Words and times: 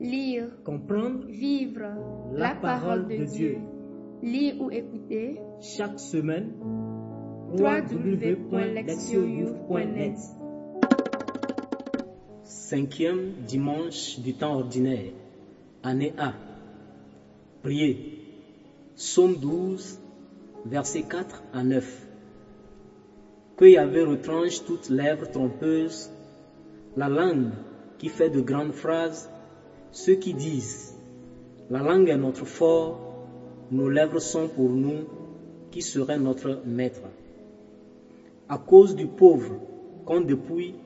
Lire, 0.00 0.48
comprendre, 0.64 1.26
vivre 1.26 1.82
la 2.32 2.54
parole 2.54 3.08
de 3.08 3.24
Dieu. 3.24 3.58
Lire 4.22 4.60
ou 4.60 4.70
écouter 4.70 5.40
chaque 5.60 5.98
semaine 5.98 6.52
www.lectionyouf.net 7.52 10.18
Cinquième 12.44 13.32
dimanche 13.46 14.20
du 14.20 14.34
temps 14.34 14.54
ordinaire, 14.54 15.10
année 15.82 16.12
A. 16.16 16.34
Priez. 17.62 18.18
Psaume 18.94 19.34
12, 19.36 19.98
versets 20.66 21.02
4 21.02 21.42
à 21.52 21.64
9. 21.64 22.06
Que 23.56 23.64
Yahvé 23.64 24.04
retranche 24.04 24.64
toutes 24.64 24.90
lèvres 24.90 25.28
trompeuses, 25.28 26.12
la 26.96 27.08
langue 27.08 27.50
qui 28.00 28.08
fait 28.08 28.30
de 28.30 28.40
grandes 28.40 28.72
phrases, 28.72 29.28
ceux 29.92 30.14
qui 30.14 30.32
disent 30.32 30.94
La 31.68 31.80
langue 31.80 32.08
est 32.08 32.16
notre 32.16 32.46
fort, 32.46 32.98
nos 33.70 33.90
lèvres 33.90 34.20
sont 34.20 34.48
pour 34.48 34.70
nous, 34.70 35.04
qui 35.70 35.82
serait 35.82 36.18
notre 36.18 36.62
maître. 36.64 37.02
À 38.48 38.56
cause 38.56 38.96
du 38.96 39.06
pauvre 39.06 39.52
qu'on 40.06 40.22
dépouille, 40.22 40.76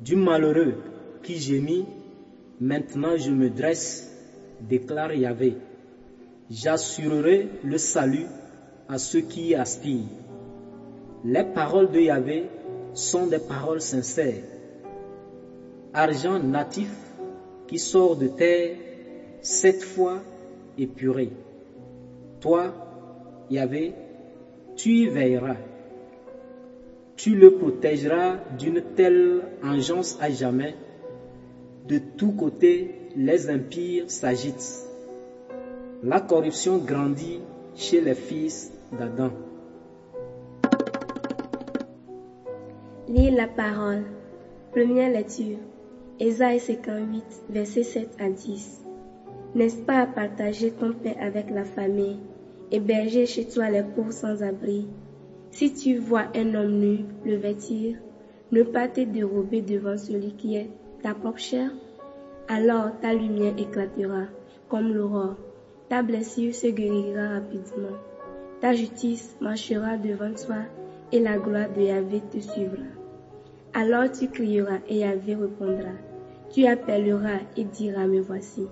du 0.00 0.16
malheureux 0.16 0.76
qui 1.22 1.36
gémit, 1.36 1.84
maintenant 2.58 3.18
je 3.18 3.30
me 3.30 3.50
dresse, 3.50 4.10
déclare 4.62 5.12
Yahvé. 5.12 5.58
J'assurerai 6.50 7.48
le 7.62 7.76
salut 7.76 8.26
à 8.88 8.96
ceux 8.96 9.20
qui 9.20 9.48
y 9.48 9.54
aspirent. 9.54 10.08
Les 11.22 11.44
paroles 11.44 11.90
de 11.90 12.00
Yahvé 12.00 12.46
sont 12.94 13.26
des 13.26 13.38
paroles 13.40 13.82
sincères. 13.82 14.42
Argent 15.92 16.38
natif 16.38 16.92
qui 17.66 17.78
sort 17.78 18.16
de 18.16 18.28
terre, 18.28 18.76
cette 19.42 19.82
fois 19.82 20.18
épuré. 20.78 21.30
Toi, 22.40 22.72
Yahvé, 23.50 23.94
tu 24.76 24.90
y 24.90 25.08
veilleras. 25.08 25.56
Tu 27.16 27.34
le 27.34 27.54
protégeras 27.54 28.36
d'une 28.58 28.82
telle 28.94 29.42
engeance 29.64 30.16
à 30.20 30.30
jamais. 30.30 30.74
De 31.88 31.98
tous 32.16 32.32
côtés, 32.32 32.94
les 33.16 33.50
impies 33.50 34.04
s'agitent. 34.06 34.86
La 36.02 36.20
corruption 36.20 36.78
grandit 36.78 37.40
chez 37.74 38.00
les 38.00 38.14
fils 38.14 38.72
d'Adam. 38.96 39.30
Lire 43.08 43.34
la 43.34 43.48
parole. 43.48 44.04
Première 44.72 45.10
lecture. 45.10 45.58
Ésaïe 46.22 46.60
58, 46.60 47.44
versets 47.48 47.82
7 47.82 48.16
à 48.20 48.28
10. 48.28 48.84
N'est-ce 49.54 49.78
pas 49.78 50.00
à 50.00 50.06
partager 50.06 50.70
ton 50.70 50.92
pain 50.92 51.14
avec 51.18 51.48
la 51.48 51.64
famille, 51.64 52.18
héberger 52.70 53.24
chez 53.24 53.48
toi 53.48 53.70
les 53.70 53.82
pauvres 53.82 54.12
sans 54.12 54.42
abri? 54.42 54.86
Si 55.50 55.72
tu 55.72 55.96
vois 55.96 56.26
un 56.36 56.54
homme 56.54 56.78
nu 56.78 56.98
le 57.24 57.36
vêtir, 57.36 57.96
ne 58.52 58.62
pas 58.62 58.86
te 58.86 59.00
dérober 59.00 59.62
devant 59.62 59.96
celui 59.96 60.32
qui 60.32 60.56
est 60.56 60.68
ta 61.02 61.14
propre 61.14 61.38
chair, 61.38 61.70
alors 62.48 62.90
ta 63.00 63.14
lumière 63.14 63.54
éclatera 63.56 64.24
comme 64.68 64.92
l'aurore, 64.92 65.36
ta 65.88 66.02
blessure 66.02 66.54
se 66.54 66.66
guérira 66.66 67.30
rapidement, 67.30 67.96
ta 68.60 68.74
justice 68.74 69.38
marchera 69.40 69.96
devant 69.96 70.34
toi 70.34 70.64
et 71.12 71.18
la 71.18 71.38
gloire 71.38 71.72
de 71.74 71.80
Yahvé 71.80 72.20
te 72.30 72.40
suivra. 72.40 72.84
Alors 73.72 74.12
tu 74.12 74.28
crieras 74.28 74.80
et 74.86 74.98
Yahvé 74.98 75.34
répondra. 75.34 76.09
Tu 76.52 76.66
appelleras 76.66 77.40
et 77.56 77.64
diras, 77.64 78.06
me 78.06 78.20
voici. 78.20 78.66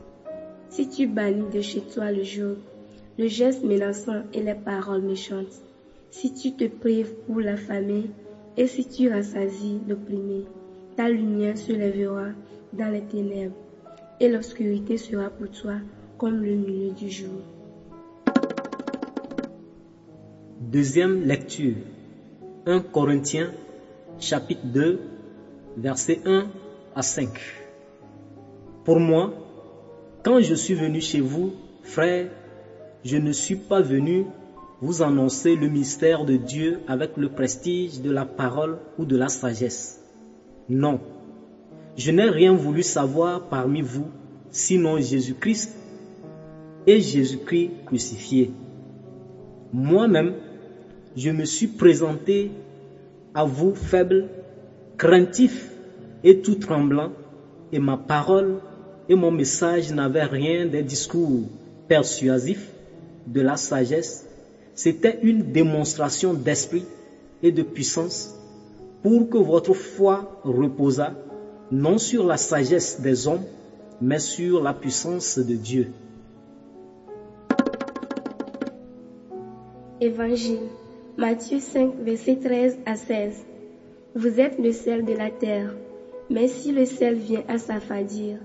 Si 0.69 0.89
tu 0.89 1.07
bannis 1.07 1.48
de 1.53 1.61
chez 1.61 1.81
toi 1.81 2.11
le 2.11 2.25
jour, 2.25 2.57
le 3.19 3.29
geste 3.29 3.62
menaçant 3.65 4.23
et 4.34 4.43
les 4.43 4.55
paroles 4.55 5.03
méchantes, 5.03 5.62
si 6.11 6.34
tu 6.34 6.53
te 6.53 6.65
prives 6.65 7.15
pour 7.27 7.41
la 7.41 7.55
et 8.56 8.67
si 8.67 8.88
tu 8.88 9.09
rassasies 9.09 9.81
l'opprimé, 9.88 10.44
ta 10.97 11.09
lumière 11.09 11.56
se 11.56 11.72
lèvera 11.72 12.31
dans 12.72 12.93
les 12.93 13.03
ténèbres 13.03 13.55
et 14.19 14.28
l'obscurité 14.28 14.97
sera 14.97 15.31
pour 15.31 15.49
toi 15.50 15.75
comme 16.19 16.43
le 16.43 16.55
milieu 16.55 16.91
du 16.91 17.09
jour. 17.09 17.41
Deuxième 20.61 21.22
lecture. 21.22 21.77
1 22.67 22.81
Corinthiens 22.81 23.53
chapitre 24.19 24.67
2 24.67 25.00
versets 25.77 26.21
1 26.27 26.49
à 26.97 27.03
5. 27.03 27.28
Pour 28.88 29.00
moi, 29.00 29.34
quand 30.25 30.41
je 30.41 30.54
suis 30.54 30.72
venu 30.72 31.03
chez 31.03 31.21
vous, 31.21 31.53
frères, 31.82 32.31
je 33.04 33.19
ne 33.19 33.32
suis 33.32 33.56
pas 33.56 33.82
venu 33.82 34.25
vous 34.81 35.03
annoncer 35.03 35.56
le 35.56 35.69
mystère 35.69 36.25
de 36.25 36.37
Dieu 36.37 36.81
avec 36.88 37.19
le 37.19 37.28
prestige 37.28 38.00
de 38.00 38.10
la 38.10 38.25
parole 38.25 38.78
ou 38.99 39.04
de 39.04 39.15
la 39.15 39.28
sagesse. 39.28 40.03
Non, 40.71 41.00
je 41.99 42.10
n'ai 42.12 42.31
rien 42.31 42.54
voulu 42.54 42.82
savoir 42.82 43.50
parmi 43.50 43.82
vous, 43.82 44.06
sinon 44.50 44.97
Jésus-Christ 44.97 45.76
et 46.87 46.99
Jésus-Christ 46.99 47.84
crucifié. 47.84 48.53
Moi-même, 49.70 50.32
je 51.15 51.28
me 51.28 51.44
suis 51.44 51.66
présenté 51.66 52.53
à 53.34 53.44
vous 53.44 53.75
faible, 53.75 54.31
craintif 54.97 55.72
et 56.25 56.41
tout 56.41 56.55
tremblant, 56.55 57.12
et 57.70 57.81
ma 57.81 57.99
parole 57.99 58.62
et 59.08 59.14
mon 59.14 59.30
message 59.30 59.92
n'avaient 59.92 60.24
rien 60.24 60.66
des 60.66 60.82
discours 60.82 61.42
persuasifs, 61.88 62.69
de 63.26 63.41
la 63.41 63.56
sagesse, 63.56 64.26
c'était 64.74 65.19
une 65.22 65.52
démonstration 65.52 66.34
d'esprit 66.34 66.84
et 67.42 67.52
de 67.52 67.62
puissance 67.62 68.34
pour 69.02 69.28
que 69.28 69.38
votre 69.38 69.74
foi 69.74 70.41
reposât 70.44 71.14
non 71.70 71.98
sur 71.98 72.24
la 72.26 72.36
sagesse 72.36 73.00
des 73.00 73.26
hommes, 73.26 73.44
mais 74.00 74.19
sur 74.19 74.62
la 74.62 74.72
puissance 74.72 75.38
de 75.38 75.54
Dieu. 75.54 75.88
Évangile, 80.00 80.69
Matthieu 81.16 81.58
5, 81.58 81.96
verset 82.02 82.36
13 82.36 82.78
à 82.86 82.96
16. 82.96 83.44
Vous 84.14 84.40
êtes 84.40 84.58
le 84.58 84.72
sel 84.72 85.04
de 85.04 85.12
la 85.12 85.30
terre, 85.30 85.75
mais 86.30 86.48
si 86.48 86.72
le 86.72 86.86
sel 86.86 87.16
vient 87.16 87.42
à 87.48 87.58
s'affadir, 87.58 88.38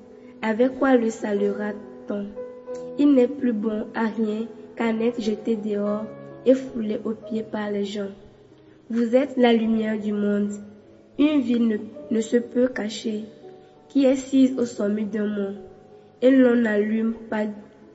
avec 0.43 0.77
quoi 0.77 0.97
le 0.97 1.09
salera-t-on 1.09 2.25
Il 2.99 3.13
n'est 3.13 3.29
plus 3.29 3.53
bon 3.53 3.87
à 3.95 4.07
rien 4.07 4.45
qu'à 4.75 4.89
être 4.89 5.21
jeté 5.21 5.55
dehors 5.55 6.03
et 6.45 6.53
foulé 6.53 6.99
aux 7.05 7.13
pieds 7.13 7.43
par 7.43 7.71
les 7.71 7.85
gens. 7.85 8.11
Vous 8.89 9.15
êtes 9.15 9.37
la 9.37 9.53
lumière 9.53 9.97
du 9.97 10.11
monde. 10.11 10.51
Une 11.17 11.39
ville 11.39 11.67
ne, 11.69 11.77
ne 12.11 12.19
se 12.19 12.35
peut 12.35 12.67
cacher, 12.67 13.23
qui 13.87 14.03
est 14.03 14.17
sise 14.17 14.59
au 14.59 14.65
sommet 14.65 15.05
d'un 15.05 15.27
mont, 15.27 15.55
et 16.21 16.29
l'on 16.29 16.55
n'allume 16.55 17.13
pas 17.29 17.45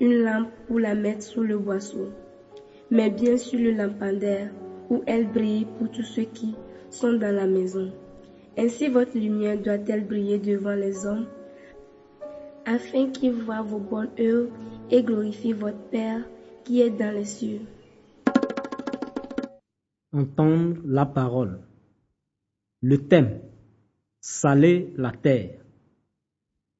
une 0.01 0.23
lampe 0.23 0.49
pour 0.69 0.79
la 0.79 0.95
mettre 0.95 1.23
sous 1.23 1.43
le 1.43 1.59
boisseau, 1.59 2.09
mais 2.91 3.11
bien 3.11 3.37
sur 3.37 3.61
le 3.61 3.73
lampadaire, 3.73 4.49
où 4.89 5.03
elle 5.07 5.27
brille 5.27 5.67
pour 5.79 5.91
tous 5.91 6.05
ceux 6.05 6.23
qui 6.23 6.55
sont 6.89 7.13
dans 7.13 7.35
la 7.35 7.47
maison. 7.47 7.91
Ainsi 8.57 8.89
votre 8.89 9.19
lumière 9.19 9.59
doit-elle 9.59 10.07
briller 10.07 10.39
devant 10.39 10.75
les 10.75 11.05
hommes, 11.05 11.27
afin 12.69 13.11
qu'ils 13.11 13.33
voient 13.33 13.63
vos 13.63 13.79
bonnes 13.79 14.11
œuvres 14.21 14.53
et 14.91 15.03
glorifient 15.03 15.55
votre 15.55 15.83
Père 15.91 16.23
qui 16.65 16.83
est 16.83 16.91
dans 16.91 17.15
les 17.15 17.25
cieux. 17.25 17.63
Entendre 20.13 20.77
la 20.85 21.07
parole. 21.07 21.61
Le 22.83 22.99
thème 22.99 23.41
Saler 24.21 24.93
la 24.99 25.13
terre. 25.13 25.61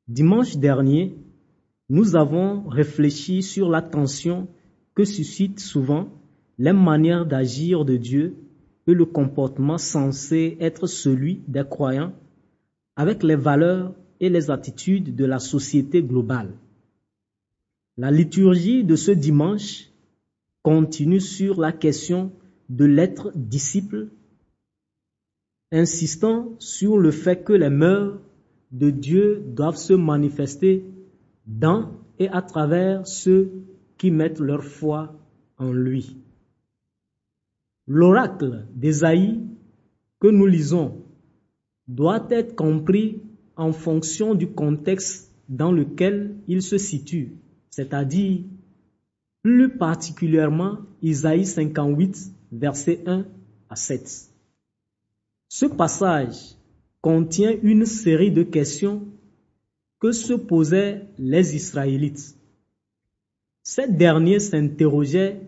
Dimanche 0.07 0.57
dernier, 0.57 1.17
nous 1.89 2.17
avons 2.17 2.69
réfléchi 2.69 3.43
sur 3.43 3.71
la 3.71 3.81
tension 3.81 4.49
que 4.95 5.05
suscitent 5.05 5.61
souvent 5.61 6.09
les 6.59 6.75
manières 6.75 7.25
d'agir 7.25 7.87
de 7.87 7.97
Dieu 7.97 8.37
et 8.87 8.93
le 8.93 9.07
comportement 9.07 9.79
censé 9.79 10.59
être 10.61 10.87
celui 10.87 11.43
des 11.49 11.65
croyants 11.65 12.13
avec 12.97 13.23
les 13.23 13.37
valeurs 13.37 13.95
et 14.21 14.29
les 14.29 14.51
attitudes 14.51 15.15
de 15.15 15.25
la 15.25 15.39
société 15.39 16.03
globale. 16.03 16.55
La 17.97 18.11
liturgie 18.11 18.85
de 18.85 18.97
ce 18.97 19.11
dimanche 19.11 19.91
continue 20.63 21.21
sur 21.21 21.61
la 21.61 21.73
question 21.73 22.33
de 22.69 22.85
l'être 22.85 23.33
disciple, 23.35 24.09
insistant 25.73 26.55
sur 26.59 26.99
le 26.99 27.11
fait 27.11 27.43
que 27.45 27.53
les 27.53 27.71
mœurs 27.71 28.21
de 28.71 28.91
Dieu 28.91 29.43
doivent 29.47 29.77
se 29.77 29.95
manifester 29.95 30.85
dans 31.47 31.93
et 32.19 32.29
à 32.29 32.43
travers 32.43 33.07
ceux 33.07 33.51
qui 33.97 34.11
mettent 34.11 34.41
leur 34.41 34.63
foi 34.63 35.15
en 35.57 35.73
lui. 35.73 36.17
L'oracle 37.87 38.67
d'Ésaïe 38.75 39.41
que 40.21 40.29
nous 40.29 40.47
lisons 40.47 41.05
doit 41.87 42.27
être 42.31 42.55
compris 42.55 43.23
en 43.59 43.73
fonction 43.73 44.35
du 44.35 44.47
contexte 44.47 45.35
dans 45.49 45.73
lequel 45.73 46.37
il 46.47 46.63
se 46.63 46.79
situe, 46.79 47.33
c'est-à-dire 47.71 48.41
plus 49.43 49.77
particulièrement 49.77 50.79
Isaïe 51.03 51.45
58, 51.45 52.33
versets 52.53 53.03
1 53.07 53.27
à 53.69 53.77
7. 53.77 54.31
Ce 55.49 55.67
passage 55.67 56.57
contient 57.01 57.57
une 57.63 57.85
série 57.85 58.31
de 58.31 58.43
questions 58.43 59.07
que 60.01 60.13
se 60.13 60.35
posaient 60.35 61.07
les 61.19 61.57
Israélites. 61.57 62.37
Ces 63.65 63.89
derniers 63.89 64.41
s'interrogeaient 64.41 65.41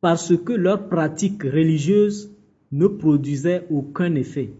parce 0.00 0.36
que 0.36 0.52
leurs 0.52 0.88
pratiques 0.88 1.42
religieuses 1.42 2.30
ne 2.70 2.86
produisaient 2.86 3.66
aucun 3.70 4.14
effet. 4.14 4.52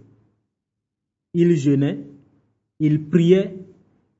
Ils 1.34 1.56
jeûnaient, 1.56 2.00
ils 2.78 3.08
priaient, 3.08 3.56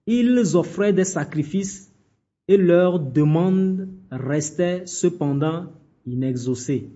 ils 0.07 0.57
offraient 0.57 0.93
des 0.93 1.05
sacrifices 1.05 1.93
et 2.49 2.57
leurs 2.57 2.99
demandes 2.99 3.89
restaient 4.11 4.87
cependant 4.87 5.67
inexaucées. 6.07 6.89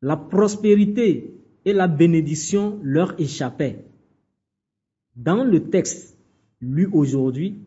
La 0.00 0.16
prospérité 0.16 1.34
et 1.64 1.72
la 1.72 1.88
bénédiction 1.88 2.78
leur 2.82 3.20
échappaient. 3.20 3.84
Dans 5.16 5.42
le 5.44 5.68
texte 5.70 6.16
lu 6.60 6.88
aujourd'hui, 6.92 7.58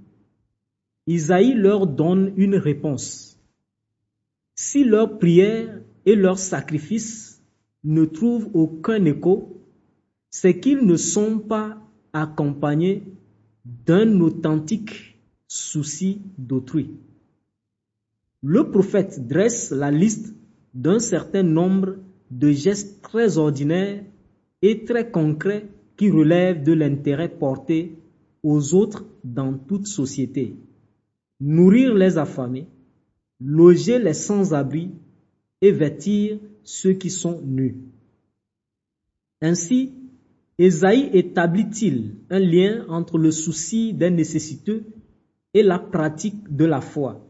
Isaïe 1.08 1.54
leur 1.54 1.88
donne 1.88 2.34
une 2.38 2.56
réponse. 2.56 3.38
Si 4.56 4.84
leurs 4.84 5.18
prières 5.18 5.82
et 6.06 6.16
leurs 6.16 6.40
sacrifices 6.40 7.44
ne 7.84 8.06
trouvent 8.06 8.50
aucun 8.54 9.04
écho, 9.06 9.62
c'est 10.30 10.60
qu'ils 10.60 10.86
ne 10.86 10.96
sont 10.96 11.40
pas 11.40 11.82
accompagnés 12.14 13.04
d'un 13.66 14.20
authentique 14.22 15.20
souci 15.48 16.22
d'autrui. 16.38 16.92
Le 18.42 18.70
prophète 18.72 19.28
dresse 19.28 19.72
la 19.72 19.92
liste 19.92 20.34
d'un 20.74 21.00
certain 21.00 21.44
nombre 21.44 21.96
de 22.32 22.52
gestes 22.52 23.02
très 23.02 23.38
ordinaires 23.38 24.04
et 24.62 24.86
très 24.86 25.10
concrets 25.10 25.68
qui 25.98 26.10
relèvent 26.10 26.64
de 26.64 26.74
l'intérêt 26.74 27.30
porté 27.30 27.98
aux 28.44 28.74
autres 28.74 29.06
dans 29.24 29.58
toute 29.58 29.88
société. 29.88 30.56
Nourrir 31.42 31.94
les 31.94 32.18
affamés, 32.18 32.68
loger 33.42 34.00
les 34.00 34.14
sans-abri 34.14 34.92
et 35.62 35.72
vêtir 35.72 36.40
ceux 36.64 36.94
qui 36.94 37.10
sont 37.10 37.42
nus. 37.42 37.78
Ainsi, 39.42 39.94
Esaïe 40.60 41.10
établit-il 41.14 42.16
un 42.30 42.40
lien 42.40 42.86
entre 42.90 43.18
le 43.18 43.32
souci 43.32 43.94
des 43.94 44.10
nécessiteux 44.10 44.84
et 45.54 45.64
la 45.64 45.80
pratique 45.80 46.54
de 46.54 46.66
la 46.66 46.82
foi? 46.82 47.26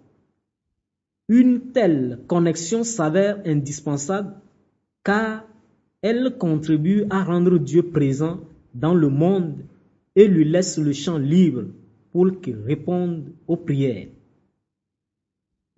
Une 1.28 1.72
telle 1.72 2.22
connexion 2.26 2.84
s'avère 2.84 3.40
indispensable 3.46 4.34
car 5.04 5.46
elle 6.02 6.38
contribue 6.40 7.04
à 7.12 7.24
rendre 7.24 7.60
Dieu 7.60 7.84
présent 7.84 8.40
dans 8.74 8.96
le 8.96 9.10
monde 9.10 9.60
et 10.16 10.28
lui 10.28 10.44
laisse 10.44 10.80
le 10.80 10.92
champ 10.92 11.20
libre 11.20 11.66
pour 12.12 12.42
qu'il 12.42 12.56
réponde 12.56 13.26
aux 13.48 13.58
prières. 13.58 14.08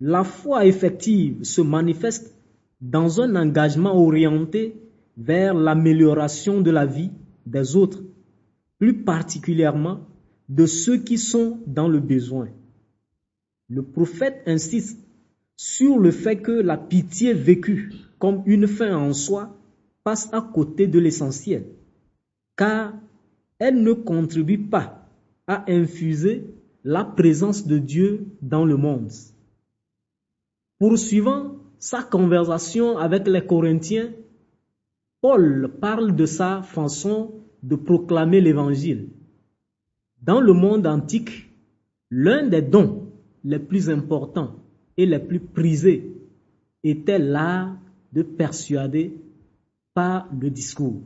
La 0.00 0.24
foi 0.24 0.64
effective 0.64 1.44
se 1.44 1.60
manifeste 1.60 2.34
dans 2.80 3.20
un 3.20 3.36
engagement 3.36 3.94
orienté 3.94 4.74
vers 5.18 5.52
l'amélioration 5.52 6.62
de 6.62 6.70
la 6.70 6.86
vie 6.86 7.10
des 7.46 7.76
autres, 7.76 8.02
plus 8.78 9.04
particulièrement 9.04 10.06
de 10.48 10.66
ceux 10.66 10.98
qui 10.98 11.18
sont 11.18 11.60
dans 11.66 11.88
le 11.88 12.00
besoin. 12.00 12.48
Le 13.68 13.82
prophète 13.82 14.42
insiste 14.46 14.98
sur 15.56 15.98
le 15.98 16.10
fait 16.10 16.36
que 16.36 16.52
la 16.52 16.76
pitié 16.76 17.32
vécue 17.32 17.92
comme 18.18 18.42
une 18.46 18.66
fin 18.66 18.96
en 18.96 19.12
soi 19.12 19.56
passe 20.04 20.28
à 20.32 20.40
côté 20.40 20.86
de 20.86 20.98
l'essentiel, 20.98 21.66
car 22.56 22.94
elle 23.58 23.82
ne 23.82 23.92
contribue 23.92 24.58
pas 24.58 25.08
à 25.46 25.64
infuser 25.70 26.44
la 26.84 27.04
présence 27.04 27.66
de 27.66 27.78
Dieu 27.78 28.26
dans 28.42 28.64
le 28.64 28.76
monde. 28.76 29.10
Poursuivant 30.78 31.56
sa 31.78 32.02
conversation 32.02 32.98
avec 32.98 33.26
les 33.28 33.46
Corinthiens, 33.46 34.12
Paul 35.22 35.70
parle 35.80 36.16
de 36.16 36.26
sa 36.26 36.62
façon 36.62 37.30
de 37.62 37.76
proclamer 37.76 38.40
l'Évangile. 38.40 39.10
Dans 40.20 40.40
le 40.40 40.52
monde 40.52 40.84
antique, 40.84 41.48
l'un 42.10 42.48
des 42.48 42.60
dons 42.60 43.12
les 43.44 43.60
plus 43.60 43.88
importants 43.88 44.56
et 44.96 45.06
les 45.06 45.20
plus 45.20 45.38
prisés 45.38 46.12
était 46.82 47.20
l'art 47.20 47.78
de 48.12 48.22
persuader 48.22 49.16
par 49.94 50.28
le 50.40 50.50
discours. 50.50 51.02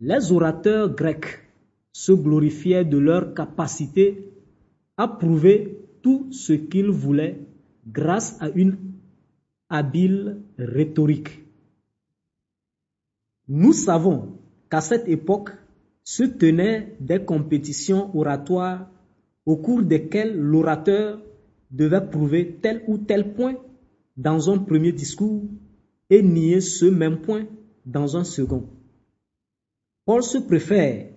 Les 0.00 0.32
orateurs 0.32 0.88
grecs 0.94 1.46
se 1.92 2.12
glorifiaient 2.12 2.86
de 2.86 2.96
leur 2.96 3.34
capacité 3.34 4.32
à 4.96 5.08
prouver 5.08 5.78
tout 6.00 6.28
ce 6.30 6.54
qu'ils 6.54 6.88
voulaient 6.88 7.38
grâce 7.86 8.40
à 8.40 8.48
une 8.48 8.78
habile 9.68 10.38
rhétorique. 10.56 11.47
Nous 13.48 13.72
savons 13.72 14.38
qu'à 14.70 14.82
cette 14.82 15.08
époque 15.08 15.50
se 16.04 16.22
tenaient 16.22 16.96
des 17.00 17.24
compétitions 17.24 18.14
oratoires 18.16 18.90
au 19.46 19.56
cours 19.56 19.82
desquelles 19.82 20.36
l'orateur 20.36 21.20
devait 21.70 22.06
prouver 22.06 22.58
tel 22.60 22.84
ou 22.86 22.98
tel 22.98 23.32
point 23.32 23.56
dans 24.16 24.50
un 24.50 24.58
premier 24.58 24.92
discours 24.92 25.44
et 26.10 26.22
nier 26.22 26.60
ce 26.60 26.84
même 26.84 27.22
point 27.22 27.46
dans 27.86 28.16
un 28.16 28.24
second. 28.24 28.68
Paul 30.04 30.22
se 30.22 30.38
préfère 30.38 31.10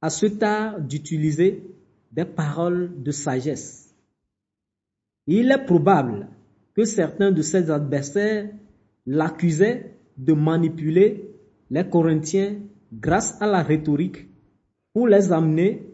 à 0.00 0.08
ce 0.08 0.26
tard 0.26 0.80
d'utiliser 0.80 1.62
des 2.12 2.24
paroles 2.24 3.02
de 3.02 3.10
sagesse. 3.10 3.94
Il 5.26 5.50
est 5.50 5.64
probable 5.64 6.28
que 6.74 6.84
certains 6.84 7.32
de 7.32 7.42
ses 7.42 7.70
adversaires 7.70 8.50
l'accusaient 9.06 9.98
de 10.16 10.32
manipuler 10.32 11.29
les 11.70 11.88
Corinthiens 11.88 12.58
grâce 12.92 13.40
à 13.40 13.46
la 13.46 13.62
rhétorique 13.62 14.28
pour 14.92 15.06
les 15.06 15.32
amener 15.32 15.86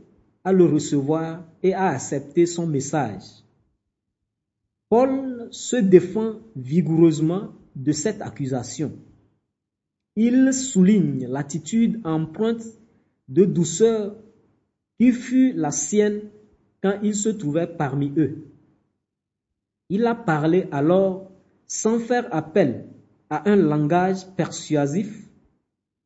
à 0.43 0.53
le 0.53 0.65
recevoir 0.65 1.45
et 1.63 1.75
à 1.75 1.89
accepter 1.89 2.47
son 2.47 2.67
message. 2.67 3.23
Paul 4.89 5.49
se 5.51 5.77
défend 5.77 6.37
vigoureusement 6.55 7.53
de 7.75 7.93
cette 7.93 8.23
accusation. 8.23 8.93
Il 10.15 10.53
souligne 10.55 11.27
l'attitude 11.29 12.01
empreinte 12.05 12.63
de 13.29 13.45
douceur 13.45 14.17
qui 14.99 15.13
fut 15.13 15.53
la 15.53 15.73
sienne 15.73 16.23
quand 16.83 16.99
il 17.03 17.15
se 17.15 17.29
trouvait 17.29 17.67
parmi 17.67 18.13
eux. 18.17 18.47
Il 19.91 20.07
a 20.07 20.15
parlé 20.15 20.69
alors 20.71 21.31
sans 21.67 21.99
faire 21.99 22.35
appel 22.35 22.87
à 23.29 23.51
un 23.51 23.57
langage 23.57 24.27
persuasif 24.37 25.26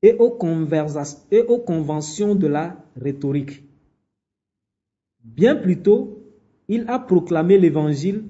et 0.03 0.15
aux, 0.15 0.31
conventions 0.31 2.35
de 2.35 2.47
la 2.47 2.77
rhétorique. 2.97 3.63
Bien 5.23 5.57
plutôt, 5.57 6.25
il 6.69 6.87
a 6.89 6.99
proclamé 6.99 7.59
l'Évangile 7.59 8.25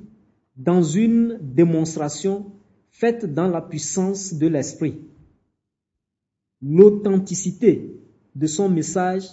dans 0.56 0.82
une 0.82 1.38
démonstration 1.40 2.52
faite 2.90 3.32
dans 3.32 3.46
la 3.46 3.62
puissance 3.62 4.34
de 4.34 4.48
l'Esprit. 4.48 4.98
L'authenticité 6.60 8.00
de 8.34 8.46
son 8.46 8.68
message 8.68 9.28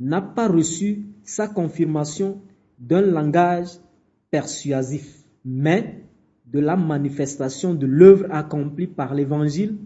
n'a 0.00 0.22
pas 0.22 0.48
reçu 0.48 1.06
sa 1.24 1.46
confirmation 1.46 2.40
d'un 2.78 3.02
langage 3.02 3.68
persuasif, 4.30 5.24
mais 5.44 6.04
de 6.46 6.58
la 6.58 6.76
manifestation 6.76 7.74
de 7.74 7.86
l'œuvre 7.86 8.26
accomplie 8.30 8.86
par 8.86 9.14
l'Évangile 9.14 9.76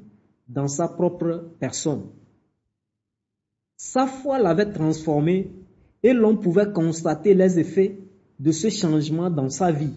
dans 0.49 0.69
sa 0.69 0.89
propre 0.89 1.51
personne. 1.59 2.07
Sa 3.77 4.07
foi 4.07 4.39
l'avait 4.39 4.73
transformé 4.73 5.51
et 6.03 6.13
l'on 6.13 6.37
pouvait 6.37 6.73
constater 6.73 7.35
les 7.35 7.59
effets 7.59 7.99
de 8.39 8.53
ce 8.53 8.69
changement 8.69 9.31
dans 9.31 9.49
sa 9.49 9.73
vie. 9.73 9.95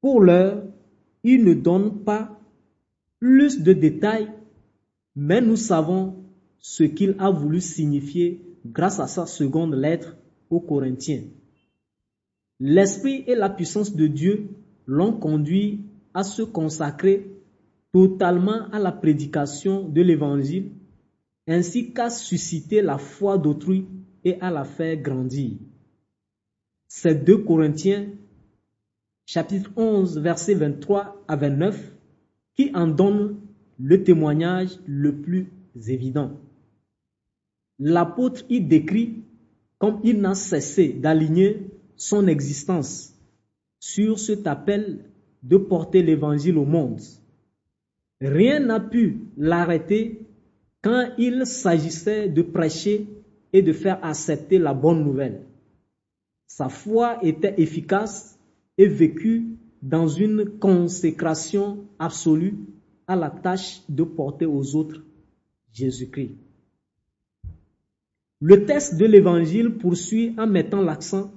Pour 0.00 0.20
l'heure, 0.20 0.64
il 1.22 1.44
ne 1.44 1.54
donne 1.54 2.04
pas 2.04 2.38
plus 3.18 3.62
de 3.62 3.72
détails, 3.72 4.32
mais 5.14 5.40
nous 5.40 5.56
savons 5.56 6.24
ce 6.58 6.84
qu'il 6.84 7.16
a 7.18 7.30
voulu 7.30 7.60
signifier 7.60 8.42
grâce 8.66 9.00
à 9.00 9.06
sa 9.06 9.26
seconde 9.26 9.74
lettre 9.74 10.16
aux 10.50 10.60
Corinthiens. 10.60 11.24
L'Esprit 12.58 13.24
et 13.26 13.34
la 13.34 13.48
puissance 13.48 13.94
de 13.94 14.06
Dieu 14.06 14.48
l'ont 14.86 15.12
conduit 15.12 15.86
à 16.12 16.24
se 16.24 16.42
consacrer 16.42 17.39
totalement 17.92 18.68
à 18.70 18.78
la 18.78 18.92
prédication 18.92 19.88
de 19.88 20.00
l'Évangile, 20.00 20.72
ainsi 21.46 21.92
qu'à 21.92 22.10
susciter 22.10 22.82
la 22.82 22.98
foi 22.98 23.38
d'autrui 23.38 23.86
et 24.24 24.40
à 24.40 24.50
la 24.50 24.64
faire 24.64 24.96
grandir. 24.96 25.52
C'est 26.86 27.24
2 27.24 27.38
Corinthiens 27.38 28.08
chapitre 29.26 29.70
11 29.76 30.18
versets 30.18 30.54
23 30.54 31.24
à 31.28 31.36
29 31.36 31.96
qui 32.56 32.70
en 32.74 32.88
donne 32.88 33.40
le 33.78 34.02
témoignage 34.02 34.78
le 34.86 35.20
plus 35.20 35.52
évident. 35.86 36.32
L'apôtre 37.78 38.44
y 38.48 38.60
décrit 38.60 39.22
comme 39.78 40.00
il 40.04 40.20
n'a 40.20 40.34
cessé 40.34 40.92
d'aligner 40.92 41.70
son 41.96 42.26
existence 42.26 43.14
sur 43.78 44.18
cet 44.18 44.46
appel 44.46 45.10
de 45.42 45.56
porter 45.56 46.02
l'évangile 46.02 46.58
au 46.58 46.66
monde. 46.66 47.00
Rien 48.20 48.60
n'a 48.60 48.80
pu 48.80 49.20
l'arrêter 49.36 50.26
quand 50.82 51.10
il 51.18 51.46
s'agissait 51.46 52.28
de 52.28 52.42
prêcher 52.42 53.06
et 53.52 53.62
de 53.62 53.72
faire 53.72 54.04
accepter 54.04 54.58
la 54.58 54.74
bonne 54.74 55.04
nouvelle. 55.04 55.46
Sa 56.46 56.68
foi 56.68 57.18
était 57.22 57.54
efficace 57.58 58.38
et 58.76 58.88
vécue 58.88 59.56
dans 59.82 60.08
une 60.08 60.58
consécration 60.58 61.86
absolue 61.98 62.56
à 63.06 63.16
la 63.16 63.30
tâche 63.30 63.80
de 63.88 64.04
porter 64.04 64.46
aux 64.46 64.76
autres 64.76 65.02
Jésus-Christ. 65.72 66.32
Le 68.40 68.64
texte 68.64 68.96
de 68.96 69.04
l'Évangile 69.04 69.76
poursuit 69.76 70.34
en 70.38 70.46
mettant 70.46 70.80
l'accent 70.80 71.30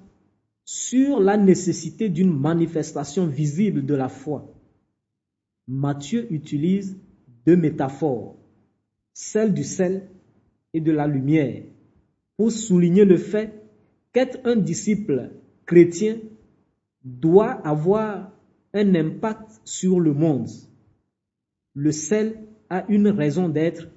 sur 0.66 1.20
la 1.20 1.38
nécessité 1.38 2.10
d'une 2.10 2.38
manifestation 2.38 3.28
visible 3.28 3.86
de 3.86 3.94
la 3.94 4.08
foi. 4.08 4.54
Matthieu 5.68 6.28
utilise 6.32 6.98
deux 7.46 7.56
métaphores, 7.56 8.36
celle 9.14 9.54
du 9.54 9.64
sel 9.64 10.10
et 10.74 10.82
de 10.82 10.92
la 10.92 11.08
lumière, 11.08 11.64
pour 12.38 12.52
souligner 12.52 13.06
le 13.06 13.18
fait 13.18 13.54
qu'être 14.12 14.40
un 14.44 14.56
disciple 14.56 15.32
chrétien 15.66 16.18
doit 17.04 17.52
avoir 17.68 18.32
un 18.74 18.96
impact 18.96 19.62
sur 19.64 20.00
le 20.00 20.14
monde. 20.14 20.50
Le 21.76 21.92
sel 21.92 22.40
a 22.70 22.86
une 22.90 23.08
raison 23.08 23.50
d'être 23.50 23.88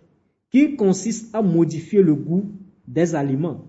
qui 0.50 0.76
consiste 0.76 1.35
à 1.35 1.42
modifier 1.42 2.02
le 2.02 2.14
goût 2.14 2.52
des 2.87 3.14
aliments, 3.14 3.68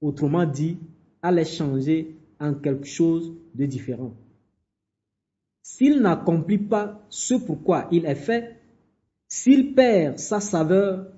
autrement 0.00 0.46
dit, 0.46 0.78
à 1.22 1.30
les 1.32 1.44
changer 1.44 2.16
en 2.40 2.54
quelque 2.54 2.86
chose 2.86 3.34
de 3.54 3.66
différent. 3.66 4.14
S'il 5.66 6.02
n'accomplit 6.02 6.58
pas 6.58 7.02
ce 7.08 7.32
pourquoi 7.32 7.88
il 7.90 8.04
est 8.04 8.14
fait, 8.14 8.60
s'il 9.28 9.74
perd 9.74 10.18
sa 10.18 10.38
saveur 10.38 11.10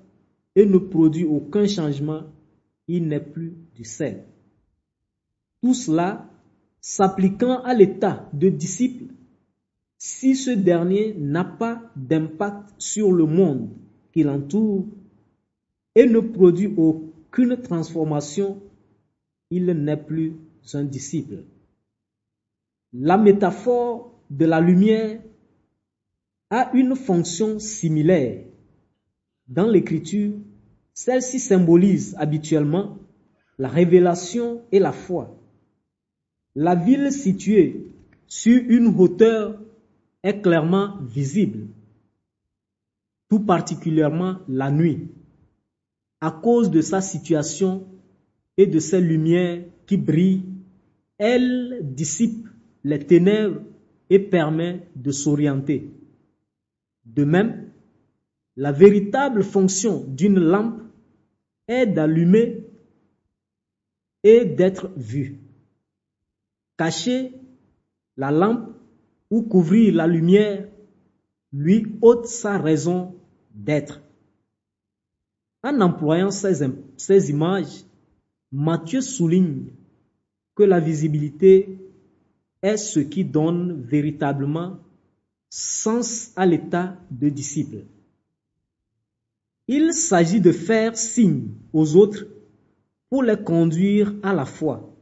et 0.55 0.65
ne 0.65 0.77
produit 0.77 1.25
aucun 1.25 1.67
changement, 1.67 2.23
il 2.87 3.09
n'est 3.09 3.19
plus 3.19 3.57
du 3.75 3.83
sel. 3.83 4.23
Tout 5.61 5.73
cela 5.73 6.29
s'appliquant 6.79 7.61
à 7.61 7.73
l'état 7.73 8.29
de 8.31 8.47
disciple, 8.47 9.13
si 9.97 10.33
ce 10.37 10.51
dernier 10.51 11.13
n'a 11.15 11.43
pas 11.43 11.81
d'impact 11.97 12.73
sur 12.77 13.11
le 13.11 13.25
monde 13.25 13.71
qui 14.13 14.23
l'entoure 14.23 14.85
et 15.93 16.05
ne 16.05 16.21
produit 16.21 16.73
aucune 16.77 17.61
transformation, 17.61 18.61
il 19.49 19.65
n'est 19.65 19.97
plus 19.97 20.37
un 20.73 20.85
disciple. 20.85 21.43
La 22.93 23.17
métaphore 23.17 24.16
de 24.29 24.45
la 24.45 24.59
lumière 24.59 25.19
a 26.49 26.71
une 26.73 26.95
fonction 26.95 27.59
similaire. 27.59 28.43
Dans 29.47 29.67
l'écriture, 29.67 30.33
celle-ci 30.93 31.39
symbolise 31.39 32.15
habituellement 32.17 32.97
la 33.57 33.67
révélation 33.67 34.61
et 34.71 34.79
la 34.79 34.91
foi. 34.91 35.39
La 36.55 36.75
ville 36.75 37.11
située 37.11 37.91
sur 38.27 38.61
une 38.67 38.87
hauteur 38.87 39.59
est 40.23 40.41
clairement 40.41 40.97
visible, 41.01 41.67
tout 43.29 43.39
particulièrement 43.39 44.37
la 44.47 44.71
nuit, 44.71 45.07
à 46.19 46.31
cause 46.31 46.71
de 46.71 46.81
sa 46.81 47.01
situation 47.01 47.87
et 48.57 48.65
de 48.65 48.79
ses 48.79 48.99
lumières 48.99 49.63
qui 49.85 49.97
brillent, 49.97 50.45
elle 51.17 51.79
dissipe 51.83 52.47
les 52.83 52.99
ténèbres 52.99 53.61
et 54.09 54.19
permet 54.19 54.87
de 54.95 55.11
s'orienter. 55.11 55.91
De 57.05 57.23
même, 57.23 57.71
la 58.55 58.71
véritable 58.71 59.43
fonction 59.43 60.03
d'une 60.07 60.39
lampe 60.39 60.81
est 61.67 61.85
d'allumer 61.85 62.65
et 64.23 64.45
d'être 64.45 64.91
vue. 64.95 65.39
Cacher 66.77 67.33
la 68.17 68.31
lampe 68.31 68.69
ou 69.29 69.43
couvrir 69.43 69.93
la 69.93 70.07
lumière 70.07 70.67
lui 71.53 71.85
ôte 72.01 72.27
sa 72.27 72.57
raison 72.57 73.15
d'être. 73.53 74.01
En 75.63 75.81
employant 75.81 76.31
ces, 76.31 77.29
images, 77.29 77.83
Matthieu 78.51 79.01
souligne 79.01 79.67
que 80.55 80.63
la 80.63 80.79
visibilité 80.79 81.77
est 82.61 82.77
ce 82.77 82.99
qui 82.99 83.23
donne 83.23 83.81
véritablement 83.81 84.79
sens 85.49 86.31
à 86.35 86.45
l'état 86.45 86.97
de 87.11 87.29
disciple. 87.29 87.85
Il 89.67 89.93
s'agit 89.93 90.41
de 90.41 90.51
faire 90.51 90.97
signe 90.97 91.49
aux 91.73 91.95
autres 91.95 92.25
pour 93.09 93.23
les 93.23 93.41
conduire 93.41 94.13
à 94.23 94.33
la 94.33 94.45
foi 94.45 94.93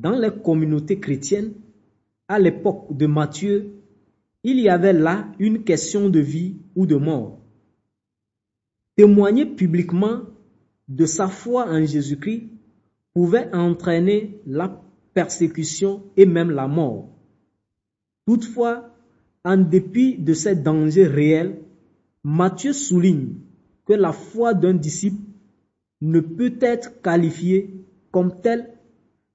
dans 0.00 0.16
les 0.16 0.30
communautés 0.30 1.00
chrétiennes, 1.00 1.54
à 2.28 2.38
l'époque 2.38 2.96
de 2.96 3.06
Matthieu, 3.06 3.72
il 4.44 4.60
y 4.60 4.68
avait 4.68 4.92
là 4.92 5.28
une 5.38 5.64
question 5.64 6.08
de 6.08 6.20
vie 6.20 6.56
ou 6.76 6.86
de 6.86 6.94
mort. 6.94 7.40
Témoigner 8.96 9.46
publiquement 9.46 10.20
de 10.86 11.04
sa 11.04 11.28
foi 11.28 11.68
en 11.68 11.84
Jésus-Christ 11.84 12.48
pouvait 13.12 13.52
entraîner 13.52 14.40
la 14.46 14.80
persécution 15.18 16.04
et 16.16 16.26
même 16.26 16.52
la 16.52 16.68
mort. 16.68 17.08
Toutefois, 18.24 18.94
en 19.44 19.56
dépit 19.56 20.16
de 20.16 20.32
ces 20.32 20.54
dangers 20.54 21.08
réels, 21.08 21.58
Matthieu 22.22 22.72
souligne 22.72 23.34
que 23.84 23.94
la 23.94 24.12
foi 24.12 24.54
d'un 24.54 24.74
disciple 24.74 25.20
ne 26.00 26.20
peut 26.20 26.56
être 26.60 27.02
qualifiée 27.02 27.84
comme 28.12 28.40
telle 28.40 28.74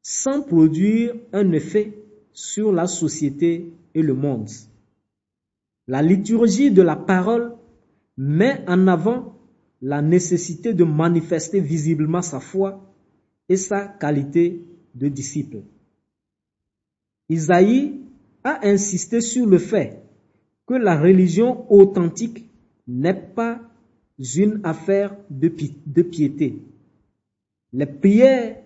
sans 0.01 0.41
produire 0.41 1.15
un 1.33 1.51
effet 1.51 1.97
sur 2.31 2.71
la 2.71 2.87
société 2.87 3.73
et 3.93 4.01
le 4.01 4.13
monde. 4.13 4.49
La 5.87 6.01
liturgie 6.01 6.71
de 6.71 6.81
la 6.81 6.95
parole 6.95 7.55
met 8.15 8.63
en 8.69 8.87
avant 8.87 9.35
la 9.81 10.01
nécessité 10.01 10.73
de 10.73 10.85
manifester 10.85 11.59
visiblement 11.59 12.21
sa 12.21 12.39
foi 12.39 12.69
et 13.49 13.57
sa 13.57 13.85
qualité 13.85 14.63
de 14.95 15.09
disciple. 15.09 15.63
Isaïe 17.33 18.01
a 18.43 18.67
insisté 18.67 19.21
sur 19.21 19.45
le 19.45 19.57
fait 19.57 20.01
que 20.67 20.75
la 20.75 20.99
religion 20.99 21.65
authentique 21.71 22.49
n'est 22.87 23.13
pas 23.13 23.59
une 24.35 24.61
affaire 24.63 25.15
de, 25.29 25.47
piété. 26.03 26.61
Les 27.71 27.85
prières 27.85 28.57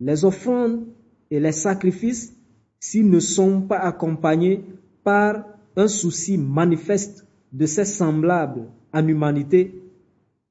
les 0.00 0.24
offrandes 0.24 0.86
et 1.30 1.38
les 1.38 1.52
sacrifices, 1.52 2.34
s'ils 2.80 3.08
ne 3.08 3.20
sont 3.20 3.60
pas 3.60 3.78
accompagnés 3.78 4.64
par 5.04 5.44
un 5.76 5.88
souci 5.88 6.38
manifeste 6.38 7.26
de 7.52 7.66
ses 7.66 7.84
semblables 7.84 8.68
en 8.92 9.06
humanité, 9.06 9.82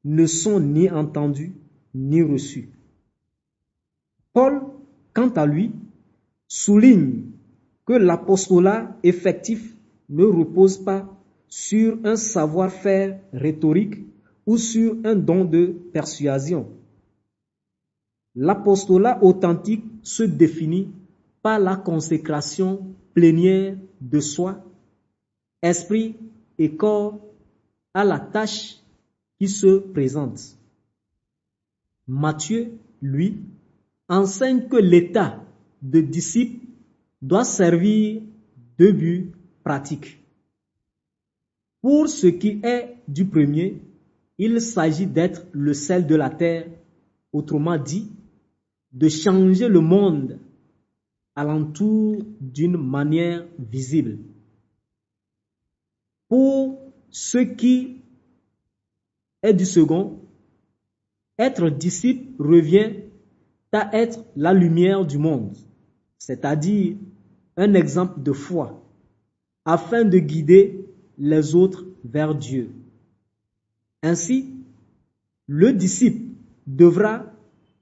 ne 0.05 0.25
sont 0.27 0.59
ni 0.59 0.89
entendus 0.89 1.53
ni 1.93 2.21
reçus. 2.21 2.69
Paul, 4.31 4.61
quant 5.13 5.29
à 5.29 5.45
lui, 5.45 5.71
souligne 6.47 7.28
que 7.89 7.95
l'apostolat 7.95 8.95
effectif 9.01 9.75
ne 10.09 10.23
repose 10.23 10.77
pas 10.77 11.09
sur 11.47 11.97
un 12.03 12.15
savoir-faire 12.15 13.19
rhétorique 13.33 13.95
ou 14.45 14.57
sur 14.57 14.95
un 15.03 15.15
don 15.15 15.43
de 15.43 15.75
persuasion. 15.91 16.69
L'apostolat 18.35 19.23
authentique 19.23 19.85
se 20.03 20.21
définit 20.21 20.91
par 21.41 21.57
la 21.57 21.77
consécration 21.77 22.93
plénière 23.15 23.75
de 23.99 24.19
soi, 24.19 24.63
esprit 25.63 26.15
et 26.59 26.75
corps 26.75 27.19
à 27.95 28.03
la 28.03 28.19
tâche 28.19 28.75
qui 29.39 29.47
se 29.47 29.79
présente. 29.79 30.39
Matthieu, 32.05 32.73
lui, 33.01 33.39
enseigne 34.07 34.67
que 34.67 34.77
l'état 34.77 35.43
de 35.81 36.01
disciple 36.01 36.68
doit 37.21 37.45
servir 37.45 38.21
deux 38.77 38.91
buts 38.91 39.31
pratiques. 39.63 40.23
Pour 41.81 42.07
ce 42.09 42.27
qui 42.27 42.59
est 42.63 42.95
du 43.07 43.25
premier, 43.25 43.81
Il 44.41 44.61
s'agit 44.61 45.05
d'être 45.05 45.45
le 45.51 45.73
sel 45.73 46.07
de 46.07 46.15
la 46.15 46.29
terre, 46.29 46.65
autrement 47.33 47.77
dit, 47.77 48.09
de 48.93 49.09
changer 49.09 49.67
le 49.67 49.81
monde 49.81 50.39
alentour 51.35 52.23
d'une 52.39 52.77
manière 52.77 53.45
visible. 53.59 54.17
Pour 56.29 56.79
ceux 57.09 57.43
qui 57.53 58.01
est 59.43 59.53
du 59.53 59.65
second, 59.65 60.21
être 61.37 61.69
disciple 61.69 62.41
revient 62.41 62.93
à 63.73 63.89
être 63.93 64.23
la 64.37 64.53
lumière 64.53 65.05
du 65.05 65.17
monde, 65.17 65.57
c'est-à-dire 66.17 66.95
un 67.59 67.73
exemple 67.73 68.23
de 68.23 68.31
foi, 68.31 68.81
afin 69.65 70.05
de 70.05 70.17
guider 70.17 70.85
les 71.17 71.55
autres 71.55 71.85
vers 72.05 72.33
Dieu. 72.33 72.71
Ainsi, 74.01 74.53
le 75.45 75.73
disciple 75.73 76.35
devra 76.65 77.25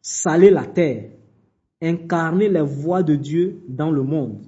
saler 0.02 0.50
la 0.50 0.66
terre, 0.66 1.12
incarner 1.80 2.50
les 2.50 2.64
voies 2.64 3.04
de 3.04 3.16
Dieu 3.16 3.62
dans 3.68 3.92
le 3.92 4.02
monde, 4.02 4.48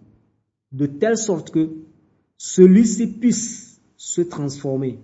de 0.71 0.87
telle 0.87 1.17
sorte 1.17 1.51
que 1.51 1.69
celui-ci 2.37 3.05
puisse 3.05 3.79
se 3.97 4.21
transformer. 4.21 4.99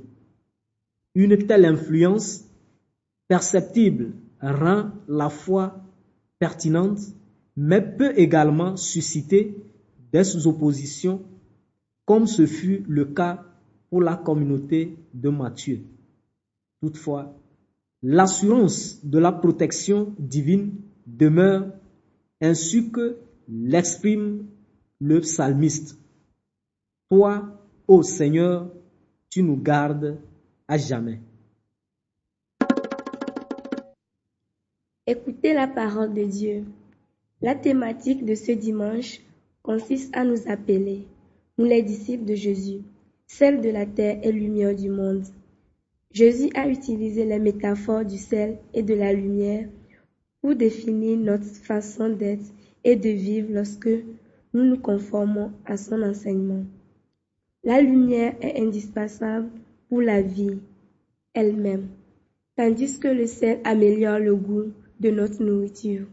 Une 1.14 1.38
telle 1.46 1.66
influence 1.66 2.46
perceptible 3.28 4.14
rend 4.42 4.90
la 5.08 5.30
foi 5.30 5.84
pertinente, 6.40 7.00
mais 7.56 7.82
peut 7.82 8.14
également 8.18 8.76
susciter 8.76 9.56
des 10.24 10.48
oppositions, 10.48 11.22
comme 12.06 12.28
ce 12.28 12.46
fut 12.46 12.86
le 12.88 13.06
cas 13.06 13.44
pour 13.90 14.02
la 14.02 14.16
communauté 14.16 14.98
de 15.14 15.30
Matthieu. 15.30 15.82
Toutefois, 16.82 17.36
l'assurance 18.02 19.04
de 19.04 19.20
la 19.20 19.32
protection 19.34 20.16
divine 20.18 20.76
demeure 21.06 21.74
ainsi 22.42 22.92
que 22.92 23.18
l'exprime 23.50 24.46
le 25.02 25.20
psalmiste. 25.20 25.98
Toi, 27.10 27.60
ô 27.88 28.02
Seigneur, 28.02 28.72
tu 29.30 29.44
nous 29.44 29.58
gardes 29.58 30.18
à 30.68 30.78
jamais. 30.78 31.20
Écoutez 35.08 35.54
la 35.54 35.68
parole 35.68 36.14
de 36.14 36.24
Dieu. 36.24 36.64
La 37.42 37.54
thématique 37.54 38.26
de 38.26 38.34
ce 38.34 38.54
dimanche 38.54 39.20
consiste 39.66 40.16
à 40.16 40.24
nous 40.24 40.48
appeler, 40.48 41.08
nous 41.58 41.66
les 41.66 41.82
disciples 41.82 42.26
de 42.26 42.36
Jésus, 42.36 42.82
celle 43.26 43.62
de 43.62 43.70
la 43.70 43.88
terre 43.88 44.20
et 44.22 44.32
lumière 44.32 44.76
du 44.76 44.90
monde. 44.90 45.24
Jésus 46.12 46.52
a 46.54 46.70
utilisé 46.70 47.26
les 47.26 47.40
métaphores 47.40 48.06
du 48.06 48.18
sel 48.18 48.60
et 48.76 48.84
de 48.84 48.94
la 48.94 49.12
lumière 49.12 49.68
pour 50.40 50.56
définir 50.56 51.18
notre 51.18 51.48
façon 51.48 52.10
d'être 52.10 52.46
et 52.84 52.96
de 52.96 53.10
vivre 53.10 53.52
lorsque 53.52 53.90
nous 54.54 54.64
nous 54.64 54.78
conformons 54.78 55.52
à 55.66 55.78
son 55.78 56.04
enseignement. 56.04 56.64
La 57.64 57.82
lumière 57.82 58.36
est 58.42 58.62
indispensable 58.62 59.50
pour 59.90 60.02
la 60.02 60.22
vie 60.22 60.60
elle-même, 61.34 61.88
tandis 62.56 63.00
que 63.00 63.08
le 63.08 63.26
sel 63.26 63.62
améliore 63.64 64.20
le 64.20 64.36
goût 64.36 64.72
de 65.00 65.10
notre 65.10 65.44
nourriture. 65.44 66.06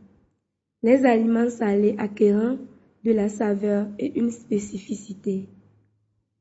Les 0.82 1.04
aliments 1.04 1.50
salés 1.50 1.94
acquérant 1.99 2.56
de 3.04 3.12
la 3.12 3.28
saveur 3.28 3.88
et 3.99 4.18
une 4.18 4.30
spécificité. 4.30 5.49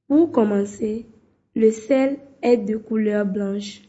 Pour 0.08 0.32
commencer, 0.32 1.06
le 1.56 1.72
sel 1.72 2.18
est 2.42 2.58
de 2.58 2.78
couleur 2.78 3.26
blanche. 3.26 3.82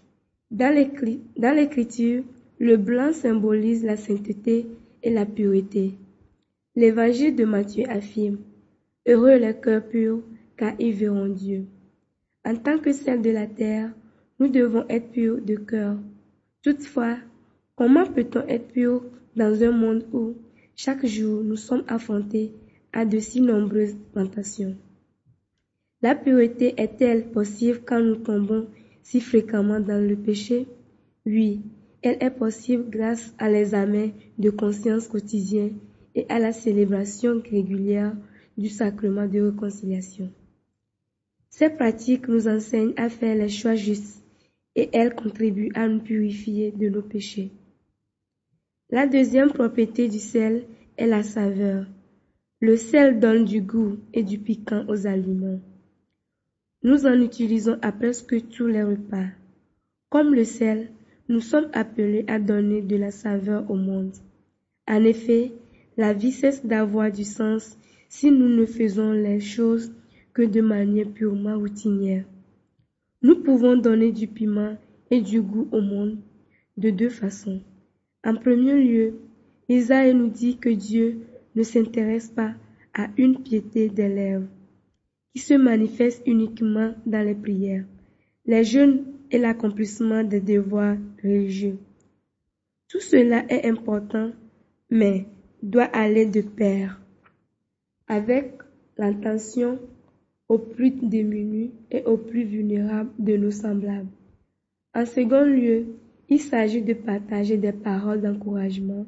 Dans 0.50 0.74
l'écriture, 0.74 2.24
le 2.58 2.76
blanc 2.76 3.12
symbolise 3.12 3.84
la 3.84 3.96
sainteté 3.96 4.66
et 5.02 5.10
la 5.10 5.26
pureté. 5.26 5.94
L'évangile 6.74 7.36
de 7.36 7.44
Matthieu 7.44 7.84
affirme 7.88 8.38
Heureux 9.06 9.36
les 9.36 9.54
cœurs 9.54 9.86
purs, 9.88 10.22
car 10.56 10.74
ils 10.78 10.94
verront 10.94 11.28
Dieu. 11.28 11.66
En 12.44 12.54
tant 12.56 12.78
que 12.78 12.92
sel 12.92 13.20
de 13.20 13.30
la 13.30 13.46
terre, 13.46 13.92
nous 14.38 14.48
devons 14.48 14.84
être 14.88 15.10
purs 15.10 15.42
de 15.42 15.56
cœur. 15.56 15.96
Toutefois, 16.62 17.16
comment 17.76 18.06
peut-on 18.06 18.46
être 18.46 18.68
pur 18.68 19.02
dans 19.36 19.62
un 19.62 19.72
monde 19.72 20.04
où, 20.12 20.34
chaque 20.76 21.04
jour, 21.04 21.42
nous 21.42 21.56
sommes 21.56 21.84
affrontés 21.88 22.52
à 22.92 23.04
de 23.04 23.18
si 23.18 23.40
nombreuses 23.40 23.96
tentations 24.14 24.76
la 26.02 26.16
pureté 26.16 26.74
est-elle 26.78 27.30
possible 27.30 27.80
quand 27.86 28.00
nous 28.00 28.16
tombons 28.16 28.66
si 29.04 29.20
fréquemment 29.20 29.78
dans 29.78 30.04
le 30.04 30.16
péché? 30.16 30.66
Oui, 31.24 31.62
elle 32.02 32.18
est 32.20 32.30
possible 32.30 32.90
grâce 32.90 33.32
à 33.38 33.48
l'examen 33.48 34.10
de 34.36 34.50
conscience 34.50 35.06
quotidien 35.06 35.70
et 36.16 36.26
à 36.28 36.40
la 36.40 36.52
célébration 36.52 37.40
régulière 37.48 38.16
du 38.58 38.68
sacrement 38.68 39.28
de 39.28 39.40
réconciliation. 39.42 40.32
Ces 41.50 41.70
pratiques 41.70 42.26
nous 42.26 42.48
enseignent 42.48 42.94
à 42.96 43.08
faire 43.08 43.36
les 43.36 43.48
choix 43.48 43.76
justes 43.76 44.24
et 44.74 44.88
elles 44.92 45.14
contribuent 45.14 45.70
à 45.74 45.86
nous 45.86 46.00
purifier 46.00 46.72
de 46.72 46.88
nos 46.88 47.02
péchés. 47.02 47.52
La 48.90 49.06
deuxième 49.06 49.52
propriété 49.52 50.08
du 50.08 50.18
sel 50.18 50.64
est 50.96 51.06
la 51.06 51.22
saveur. 51.22 51.86
Le 52.62 52.76
sel 52.76 53.18
donne 53.18 53.44
du 53.44 53.60
goût 53.60 53.96
et 54.14 54.22
du 54.22 54.38
piquant 54.38 54.84
aux 54.86 55.08
aliments. 55.08 55.58
Nous 56.84 57.06
en 57.06 57.20
utilisons 57.20 57.76
à 57.82 57.90
presque 57.90 58.36
tous 58.50 58.68
les 58.68 58.84
repas. 58.84 59.26
Comme 60.10 60.32
le 60.32 60.44
sel, 60.44 60.92
nous 61.28 61.40
sommes 61.40 61.66
appelés 61.72 62.24
à 62.28 62.38
donner 62.38 62.80
de 62.80 62.94
la 62.94 63.10
saveur 63.10 63.68
au 63.68 63.74
monde. 63.74 64.12
En 64.86 65.02
effet, 65.02 65.50
la 65.96 66.12
vie 66.12 66.30
cesse 66.30 66.64
d'avoir 66.64 67.10
du 67.10 67.24
sens 67.24 67.76
si 68.08 68.30
nous 68.30 68.48
ne 68.48 68.64
faisons 68.64 69.10
les 69.10 69.40
choses 69.40 69.92
que 70.32 70.42
de 70.42 70.60
manière 70.60 71.10
purement 71.10 71.58
routinière. 71.58 72.26
Nous 73.22 73.42
pouvons 73.42 73.76
donner 73.76 74.12
du 74.12 74.28
piment 74.28 74.76
et 75.10 75.20
du 75.20 75.42
goût 75.42 75.66
au 75.72 75.80
monde 75.80 76.16
de 76.76 76.90
deux 76.90 77.10
façons. 77.10 77.60
En 78.22 78.36
premier 78.36 78.80
lieu, 78.80 79.14
Isaïe 79.68 80.14
nous 80.14 80.30
dit 80.30 80.58
que 80.58 80.68
Dieu 80.68 81.22
ne 81.54 81.62
s'intéresse 81.62 82.28
pas 82.28 82.54
à 82.94 83.08
une 83.16 83.42
piété 83.42 83.88
des 83.88 84.08
lèvres, 84.08 84.48
qui 85.34 85.40
se 85.40 85.54
manifeste 85.54 86.22
uniquement 86.26 86.94
dans 87.06 87.24
les 87.24 87.34
prières, 87.34 87.84
les 88.46 88.64
jeûnes 88.64 89.04
et 89.30 89.38
l'accomplissement 89.38 90.22
des 90.22 90.40
devoirs 90.40 90.96
religieux. 91.22 91.78
Tout 92.88 93.00
cela 93.00 93.44
est 93.48 93.66
important, 93.66 94.30
mais 94.90 95.26
doit 95.62 95.84
aller 95.84 96.26
de 96.26 96.42
pair 96.42 97.00
avec 98.08 98.52
l'intention 98.98 99.78
aux 100.48 100.58
plus 100.58 100.90
démunis 100.90 101.70
et 101.90 102.04
aux 102.04 102.18
plus 102.18 102.44
vulnérables 102.44 103.10
de 103.18 103.36
nos 103.36 103.50
semblables. 103.50 104.10
En 104.94 105.06
second 105.06 105.44
lieu, 105.44 105.86
il 106.28 106.40
s'agit 106.40 106.82
de 106.82 106.92
partager 106.92 107.56
des 107.56 107.72
paroles 107.72 108.20
d'encouragement 108.20 109.06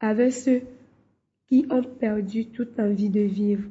avec 0.00 0.32
ceux 0.32 0.62
qui 1.48 1.66
ont 1.70 1.82
perdu 1.82 2.46
toute 2.46 2.78
envie 2.78 3.10
de 3.10 3.20
vivre 3.20 3.68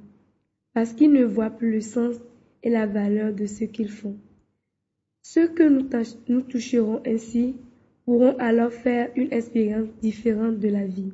parce 0.73 0.93
qu'ils 0.93 1.11
ne 1.11 1.23
voient 1.23 1.49
plus 1.49 1.71
le 1.71 1.81
sens 1.81 2.15
et 2.63 2.69
la 2.69 2.85
valeur 2.85 3.33
de 3.33 3.45
ce 3.45 3.63
qu'ils 3.63 3.89
font. 3.89 4.17
Ceux 5.23 5.47
que 5.47 5.63
nous, 5.63 6.41
toucherons 6.41 7.01
ainsi 7.05 7.55
pourront 8.05 8.37
alors 8.37 8.71
faire 8.71 9.09
une 9.15 9.31
expérience 9.33 9.89
différente 10.01 10.59
de 10.59 10.69
la 10.69 10.85
vie. 10.85 11.11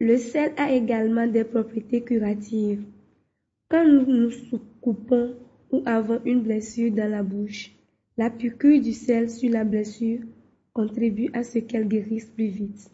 Le 0.00 0.16
sel 0.18 0.52
a 0.56 0.72
également 0.72 1.26
des 1.26 1.44
propriétés 1.44 2.02
curatives. 2.02 2.82
Quand 3.68 3.86
nous 3.86 4.06
nous 4.06 4.30
coupons 4.80 5.34
ou 5.72 5.82
avons 5.84 6.20
une 6.24 6.42
blessure 6.42 6.92
dans 6.92 7.10
la 7.10 7.22
bouche, 7.22 7.72
la 8.16 8.30
piqûre 8.30 8.80
du 8.80 8.92
sel 8.92 9.28
sur 9.28 9.50
la 9.50 9.64
blessure 9.64 10.20
contribue 10.72 11.30
à 11.32 11.42
ce 11.42 11.58
qu'elle 11.58 11.88
guérisse 11.88 12.26
plus 12.26 12.48
vite. 12.48 12.90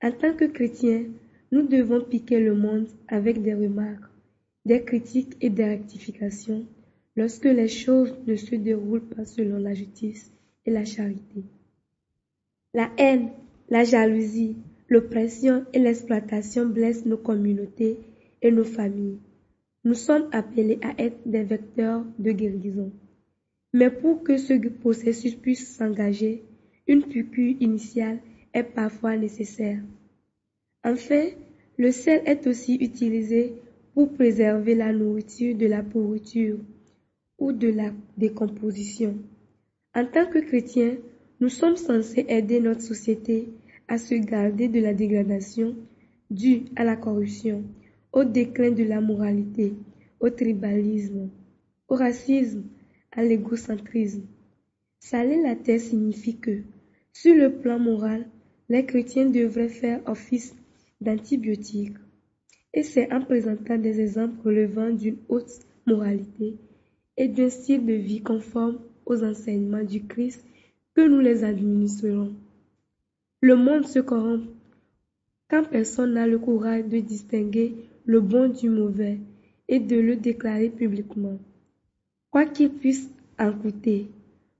En 0.00 0.12
tant 0.12 0.34
que 0.34 0.44
chrétien, 0.44 1.06
nous 1.50 1.62
devons 1.62 2.00
piquer 2.00 2.38
le 2.38 2.54
monde 2.54 2.86
avec 3.08 3.42
des 3.42 3.54
remarques, 3.54 4.12
des 4.64 4.82
critiques 4.84 5.36
et 5.40 5.50
des 5.50 5.64
rectifications 5.64 6.64
lorsque 7.16 7.46
les 7.46 7.66
choses 7.66 8.14
ne 8.26 8.36
se 8.36 8.54
déroulent 8.54 9.08
pas 9.08 9.24
selon 9.24 9.58
la 9.58 9.74
justice 9.74 10.32
et 10.64 10.70
la 10.70 10.84
charité. 10.84 11.42
La 12.74 12.90
haine, 12.96 13.30
la 13.70 13.82
jalousie, 13.82 14.56
l'oppression 14.88 15.64
et 15.72 15.80
l'exploitation 15.80 16.66
blessent 16.66 17.06
nos 17.06 17.16
communautés 17.16 17.98
et 18.40 18.52
nos 18.52 18.64
familles. 18.64 19.18
Nous 19.84 19.94
sommes 19.94 20.28
appelés 20.30 20.78
à 20.82 20.94
être 21.02 21.18
des 21.26 21.42
vecteurs 21.42 22.04
de 22.20 22.30
guérison. 22.30 22.92
Mais 23.72 23.90
pour 23.90 24.22
que 24.22 24.36
ce 24.36 24.54
processus 24.68 25.34
puisse 25.34 25.76
s'engager, 25.76 26.44
une 26.86 27.02
piqûre 27.02 27.56
initiale 27.60 28.20
est 28.52 28.64
parfois 28.64 29.16
nécessaire. 29.16 29.80
Enfin, 30.84 31.26
le 31.76 31.90
sel 31.92 32.22
est 32.26 32.46
aussi 32.46 32.76
utilisé 32.76 33.54
pour 33.94 34.12
préserver 34.12 34.74
la 34.74 34.92
nourriture 34.92 35.56
de 35.56 35.66
la 35.66 35.82
pourriture 35.82 36.58
ou 37.38 37.52
de 37.52 37.68
la 37.68 37.92
décomposition. 38.16 39.16
En 39.94 40.06
tant 40.06 40.26
que 40.26 40.38
chrétiens, 40.38 40.96
nous 41.40 41.48
sommes 41.48 41.76
censés 41.76 42.26
aider 42.28 42.60
notre 42.60 42.82
société 42.82 43.48
à 43.86 43.98
se 43.98 44.14
garder 44.14 44.68
de 44.68 44.80
la 44.80 44.92
dégradation 44.92 45.76
due 46.30 46.64
à 46.76 46.84
la 46.84 46.96
corruption, 46.96 47.64
au 48.12 48.24
déclin 48.24 48.70
de 48.70 48.84
la 48.84 49.00
moralité, 49.00 49.74
au 50.20 50.30
tribalisme, 50.30 51.30
au 51.88 51.94
racisme, 51.94 52.64
à 53.12 53.22
l'égocentrisme. 53.22 54.22
Saler 55.00 55.40
la 55.42 55.56
terre 55.56 55.80
signifie 55.80 56.38
que, 56.38 56.62
sur 57.12 57.34
le 57.34 57.52
plan 57.58 57.78
moral, 57.78 58.26
les 58.68 58.84
chrétiens 58.84 59.30
devraient 59.30 59.68
faire 59.68 60.00
office 60.06 60.54
d'antibiotiques. 61.00 61.96
Et 62.74 62.82
c'est 62.82 63.12
en 63.12 63.22
présentant 63.22 63.78
des 63.78 64.00
exemples 64.00 64.46
relevant 64.46 64.90
d'une 64.90 65.16
haute 65.28 65.60
moralité 65.86 66.56
et 67.16 67.28
d'un 67.28 67.48
style 67.48 67.86
de 67.86 67.94
vie 67.94 68.20
conforme 68.20 68.78
aux 69.06 69.24
enseignements 69.24 69.84
du 69.84 70.04
Christ 70.04 70.44
que 70.94 71.06
nous 71.06 71.20
les 71.20 71.44
administrerons. 71.44 72.34
Le 73.40 73.56
monde 73.56 73.86
se 73.86 74.00
corrompt 74.00 74.48
quand 75.48 75.64
personne 75.70 76.12
n'a 76.14 76.26
le 76.26 76.38
courage 76.38 76.84
de 76.84 76.98
distinguer 76.98 77.74
le 78.04 78.20
bon 78.20 78.48
du 78.48 78.68
mauvais 78.68 79.18
et 79.68 79.80
de 79.80 79.96
le 79.96 80.16
déclarer 80.16 80.68
publiquement. 80.68 81.38
Quoi 82.30 82.44
qu'il 82.44 82.70
puisse 82.70 83.10
en 83.38 83.52
coûter, 83.52 84.08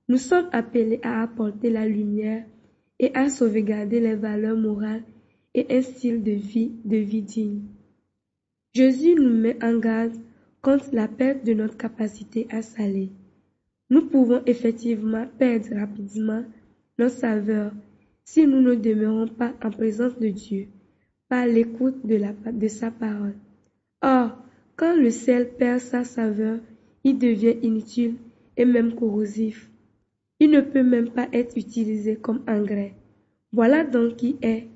nous 0.07 0.17
sommes 0.17 0.49
appelés 0.51 0.99
à 1.03 1.21
apporter 1.21 1.69
la 1.69 1.85
lumière 1.85 2.43
et 2.99 3.15
à 3.15 3.29
sauvegarder 3.29 3.99
les 3.99 4.15
valeurs 4.15 4.57
morales 4.57 5.03
et 5.53 5.65
un 5.69 5.81
style 5.81 6.23
de 6.23 6.31
vie, 6.31 6.71
de 6.85 6.97
vie 6.97 7.21
digne. 7.21 7.61
Jésus 8.73 9.15
nous 9.15 9.35
met 9.35 9.57
en 9.63 9.77
garde 9.79 10.15
contre 10.61 10.89
la 10.93 11.07
perte 11.07 11.45
de 11.45 11.53
notre 11.53 11.77
capacité 11.77 12.47
à 12.51 12.61
saler. 12.61 13.09
Nous 13.89 14.05
pouvons 14.07 14.41
effectivement 14.45 15.25
perdre 15.37 15.75
rapidement 15.75 16.43
notre 16.97 17.15
saveur 17.15 17.71
si 18.25 18.45
nous 18.45 18.61
ne 18.61 18.75
demeurons 18.75 19.27
pas 19.27 19.53
en 19.63 19.71
présence 19.71 20.17
de 20.19 20.27
Dieu 20.27 20.67
par 21.29 21.45
l'écoute 21.47 22.05
de, 22.05 22.19
de 22.51 22.67
sa 22.67 22.91
parole. 22.91 23.35
Or, 24.01 24.37
quand 24.75 24.95
le 24.95 25.09
sel 25.09 25.49
perd 25.57 25.79
sa 25.79 26.03
saveur, 26.03 26.59
il 27.03 27.17
devient 27.17 27.55
inutile 27.63 28.15
et 28.55 28.65
même 28.65 28.93
corrosif. 28.93 29.68
Il 30.39 30.51
ne 30.51 30.61
peut 30.61 30.83
même 30.83 31.09
pas 31.09 31.27
être 31.33 31.57
utilisé 31.57 32.15
comme 32.15 32.41
engrais. 32.47 32.95
Voilà 33.51 33.83
donc 33.83 34.17
qui 34.17 34.37
est 34.41 34.67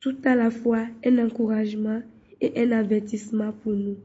tout 0.00 0.16
à 0.24 0.34
la 0.34 0.50
fois 0.50 0.86
un 1.04 1.18
encouragement 1.18 2.02
et 2.40 2.60
un 2.60 2.72
avertissement 2.72 3.52
pour 3.52 3.72
nous. 3.72 3.96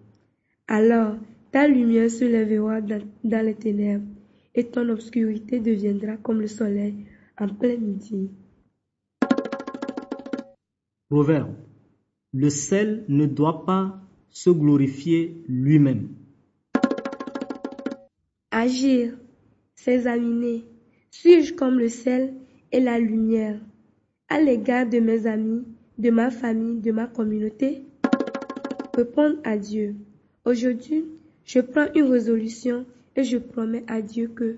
Alors, 0.67 1.15
ta 1.51 1.67
lumière 1.67 2.09
se 2.09 2.25
lèvera 2.25 2.81
dans, 2.81 3.01
dans 3.23 3.45
les 3.45 3.53
ténèbres 3.53 4.07
et 4.55 4.63
ton 4.65 4.89
obscurité 4.89 5.59
deviendra 5.59 6.17
comme 6.17 6.41
le 6.41 6.47
soleil 6.47 7.05
en 7.37 7.47
plein 7.47 7.77
midi. 7.77 8.31
Proverbe. 11.09 11.53
Le 12.33 12.49
sel 12.49 13.05
ne 13.07 13.27
doit 13.27 13.65
pas 13.65 14.01
se 14.29 14.49
glorifier 14.49 15.43
lui-même. 15.47 16.09
Agir, 18.49 19.13
s'examiner. 19.75 20.65
Suis-je 21.15 21.53
comme 21.53 21.77
le 21.77 21.89
sel 21.89 22.33
et 22.71 22.79
la 22.79 22.97
lumière 22.97 23.59
à 24.29 24.41
l'égard 24.41 24.89
de 24.89 24.97
mes 24.97 25.27
amis, 25.27 25.63
de 25.99 26.09
ma 26.09 26.31
famille, 26.31 26.79
de 26.79 26.91
ma 26.91 27.05
communauté? 27.05 27.83
Répondre 28.97 29.37
à 29.43 29.55
Dieu. 29.55 29.95
Aujourd'hui, 30.43 31.05
je 31.45 31.59
prends 31.59 31.85
une 31.93 32.11
résolution 32.11 32.87
et 33.15 33.23
je 33.23 33.37
promets 33.37 33.83
à 33.87 34.01
Dieu 34.01 34.27
que 34.27 34.57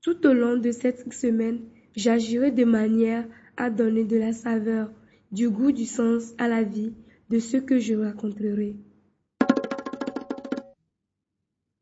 tout 0.00 0.26
au 0.26 0.32
long 0.32 0.56
de 0.56 0.72
cette 0.72 1.12
semaine, 1.12 1.60
j'agirai 1.94 2.50
de 2.50 2.64
manière 2.64 3.26
à 3.58 3.68
donner 3.68 4.04
de 4.04 4.16
la 4.16 4.32
saveur, 4.32 4.90
du 5.30 5.50
goût, 5.50 5.70
du 5.70 5.84
sens 5.84 6.32
à 6.38 6.48
la 6.48 6.62
vie 6.62 6.94
de 7.28 7.38
ce 7.38 7.58
que 7.58 7.78
je 7.78 7.94
raconterai. 7.94 8.74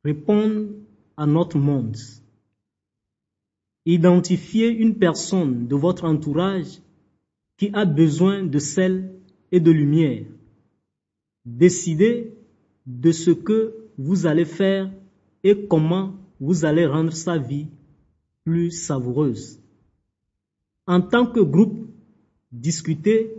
Répondre 0.04 0.70
à 1.16 1.24
notre 1.24 1.58
monde. 1.58 1.96
Identifiez 3.90 4.68
une 4.68 4.96
personne 4.96 5.66
de 5.66 5.74
votre 5.74 6.04
entourage 6.04 6.82
qui 7.56 7.70
a 7.72 7.86
besoin 7.86 8.44
de 8.44 8.58
sel 8.58 9.14
et 9.50 9.60
de 9.60 9.70
lumière. 9.70 10.26
Décidez 11.46 12.34
de 12.84 13.12
ce 13.12 13.30
que 13.30 13.88
vous 13.96 14.26
allez 14.26 14.44
faire 14.44 14.90
et 15.42 15.66
comment 15.66 16.12
vous 16.38 16.66
allez 16.66 16.84
rendre 16.84 17.14
sa 17.14 17.38
vie 17.38 17.68
plus 18.44 18.72
savoureuse. 18.72 19.58
En 20.86 21.00
tant 21.00 21.24
que 21.24 21.40
groupe, 21.40 21.88
discutez 22.52 23.32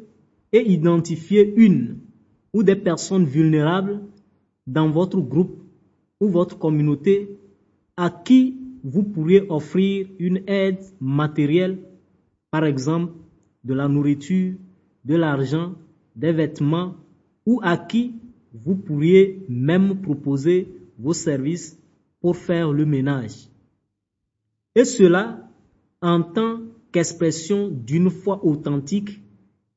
et 0.51 0.67
identifiez 0.67 1.53
une 1.57 1.99
ou 2.53 2.63
des 2.63 2.75
personnes 2.75 3.25
vulnérables 3.25 4.01
dans 4.65 4.89
votre 4.89 5.19
groupe 5.21 5.62
ou 6.19 6.27
votre 6.27 6.57
communauté 6.57 7.38
à 7.95 8.09
qui 8.09 8.58
vous 8.83 9.03
pourriez 9.03 9.45
offrir 9.49 10.07
une 10.19 10.41
aide 10.47 10.83
matérielle, 10.99 11.79
par 12.51 12.65
exemple 12.65 13.13
de 13.63 13.73
la 13.73 13.87
nourriture, 13.87 14.55
de 15.05 15.15
l'argent, 15.15 15.75
des 16.15 16.31
vêtements, 16.31 16.95
ou 17.45 17.59
à 17.63 17.77
qui 17.77 18.15
vous 18.53 18.75
pourriez 18.75 19.45
même 19.47 20.01
proposer 20.01 20.67
vos 20.97 21.13
services 21.13 21.77
pour 22.21 22.35
faire 22.35 22.71
le 22.71 22.85
ménage. 22.85 23.49
Et 24.75 24.85
cela 24.85 25.49
en 26.01 26.21
tant 26.21 26.61
qu'expression 26.91 27.69
d'une 27.69 28.09
foi 28.09 28.43
authentique 28.45 29.21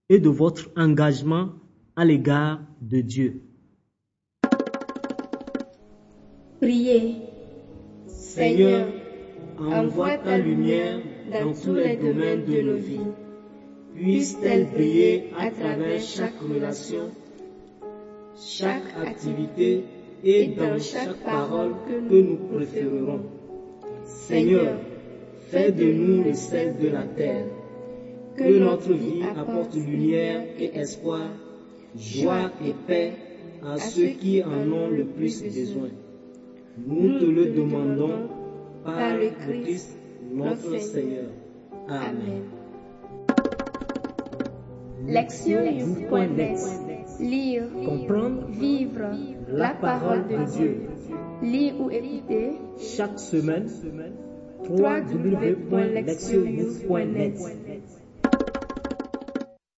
et 0.08 0.18
de 0.18 0.28
votre 0.28 0.70
engagement 0.76 1.50
à 1.96 2.04
l'égard 2.04 2.60
de 2.80 3.00
Dieu. 3.00 3.42
Priez. 6.60 7.21
Seigneur, 8.34 8.86
envoie 9.58 10.16
ta 10.16 10.38
lumière 10.38 11.00
dans 11.30 11.52
tous 11.52 11.74
les 11.74 11.96
domaines 11.96 12.46
de 12.46 12.62
nos 12.62 12.76
vies. 12.76 13.10
Puisse-t-elle 13.94 14.68
briller 14.68 15.24
à 15.38 15.50
travers 15.50 16.00
chaque 16.00 16.40
relation, 16.40 17.10
chaque 18.40 18.88
activité 19.04 19.84
et 20.24 20.46
dans 20.46 20.78
chaque 20.78 21.16
parole 21.18 21.74
que 21.86 22.14
nous 22.14 22.36
préférerons. 22.50 23.20
Seigneur, 24.06 24.78
fais 25.50 25.70
de 25.70 25.92
nous 25.92 26.24
le 26.24 26.32
sel 26.32 26.78
de 26.80 26.88
la 26.88 27.02
terre, 27.02 27.44
que 28.34 28.58
notre 28.58 28.94
vie 28.94 29.24
apporte 29.36 29.74
lumière 29.74 30.40
et 30.58 30.74
espoir, 30.78 31.28
joie 31.94 32.50
et 32.66 32.72
paix 32.86 33.12
à 33.62 33.76
ceux 33.76 34.06
qui 34.06 34.42
en 34.42 34.72
ont 34.72 34.88
le 34.88 35.04
plus 35.04 35.42
besoin. 35.42 35.90
Nous 36.78 37.18
te 37.18 37.24
le 37.24 37.46
demandons 37.52 38.28
par 38.84 39.16
le 39.16 39.30
Christ 39.46 39.96
notre 40.32 40.78
Seigneur. 40.78 41.26
Amen. 41.88 42.44
Lectionnews.net 45.06 46.58
Lire, 47.20 47.64
Comprendre, 47.84 48.46
vivre 48.48 49.10
la 49.48 49.74
parole 49.74 50.26
de 50.28 50.36
Dieu. 50.56 50.80
Lire 51.42 51.74
ou 51.80 51.90
écouter 51.90 52.52
chaque 52.78 53.18
semaine 53.18 53.68
www.lectionnews.net 54.68 57.34